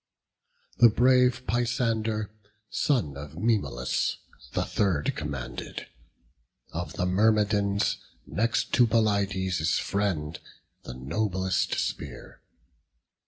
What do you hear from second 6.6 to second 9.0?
of the Myrmidons, Next to